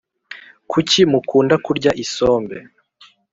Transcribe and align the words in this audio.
kucyi 0.71 1.01
mukunda 1.11 1.55
kurya 1.65 1.91
isombe 2.03 2.57